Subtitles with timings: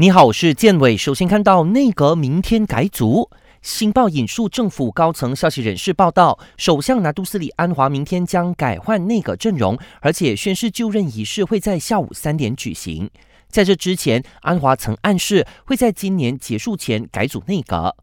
[0.00, 0.96] 你好，我是建伟。
[0.96, 3.28] 首先看到内阁明天改组，
[3.62, 13.10] 新报引述政府高层消息人士报道，首相拿督斯里安华明天将改换内阁阵容，而且宣誓就任仪式会在下午三点举行。
[13.48, 17.96] 在这之前，安华曾暗示会在今年结束前改组内阁。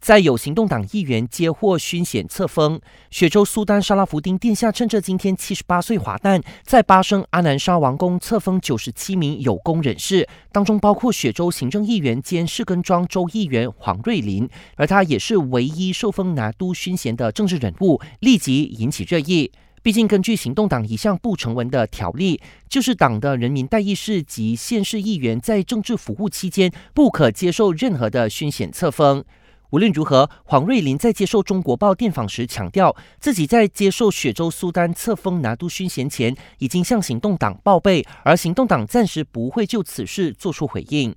[0.00, 2.80] 再有行动党议员接获凶险册封，
[3.10, 19.52] 雪州苏丹沙拉福丁殿下趁着今天七十八岁华诞，在巴生阿南沙王宫册封九十七名有功人士，当中包括雪州行政议员兼士根庄州议员黄瑞林，而他也是唯一受封拿督勋衔的政治人物，立即引起热议。
[19.82, 29.22] 毕竟，根据行动党一项不成文的条例，就是党的人民代议士及县市议员在政治服务期间不可接受任何的勋衔册封。
[29.70, 41.14] 无论如何，黄瑞林在接受中国报电访时强调，自己在接受雪州苏丹册封拿督勋衔前，已经向行动党报备，而行动党暂时不会就此事做出回应。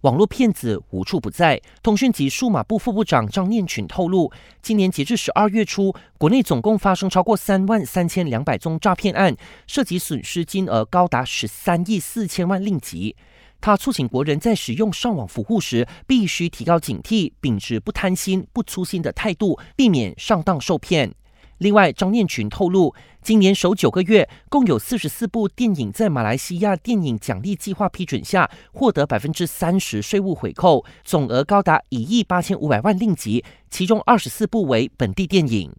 [0.00, 4.32] 网络骗子无处不在，通讯及数码部副部长张念群透露，
[4.62, 13.14] 今年截至十二月初，国内总共发生超过三万三千两百宗诈骗案，涉及损失金额高达十三亿四千万令吉。
[13.62, 21.14] 他促请国人在使用上网服务时，必须提高警惕，秉持不贪心、不粗心的态度，避免上当受骗。
[21.58, 35.72] 另外，张念群透露，今年首九个月，共有四十四部电影在马来西亚电影奖励计划批准下，获得百分之三十税务回扣，总额高达一亿八千五百万令吉，其中二十四部为本地电影。